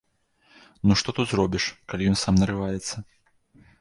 Ну 0.91 0.97
што 1.01 1.09
тут 1.19 1.27
зробіш, 1.33 1.63
калі 1.93 2.09
ён 2.13 2.17
сам 2.23 2.33
нарываецца? 2.43 2.95